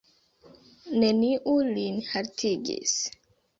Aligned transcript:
Neniu 1.03 1.55
lin 1.77 2.01
haltigis. 2.09 2.99